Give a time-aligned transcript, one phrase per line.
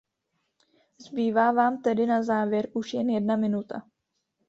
[1.05, 3.87] Zbývá vám tedy na závěr už jen jedna minuta.